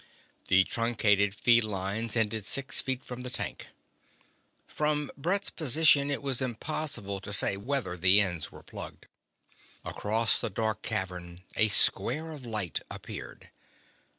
The 0.47 0.63
truncated 0.63 1.35
feed 1.35 1.63
lines 1.63 2.15
ended 2.15 2.47
six 2.47 2.81
feet 2.81 3.05
from 3.05 3.21
the 3.21 3.29
tank. 3.29 3.67
From 4.65 5.11
Brett's 5.15 5.51
position, 5.51 6.09
it 6.09 6.23
was 6.23 6.41
impossible 6.41 7.19
to 7.19 7.31
say 7.31 7.55
whether 7.55 7.95
the 7.95 8.19
ends 8.19 8.51
were 8.51 8.63
plugged. 8.63 9.05
Across 9.85 10.39
the 10.41 10.49
dark 10.49 10.81
cavern 10.81 11.43
a 11.55 11.67
square 11.67 12.31
of 12.31 12.47
light 12.47 12.79
appeared. 12.89 13.51